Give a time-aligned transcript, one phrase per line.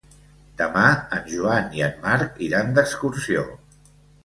[0.61, 0.85] Demà
[1.17, 3.47] en Joan i en Marc iran d'excursió.